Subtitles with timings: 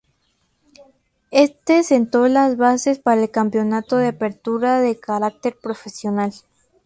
[1.29, 6.33] Este sentó las bases para el Campeonato de Apertura de carácter profesional.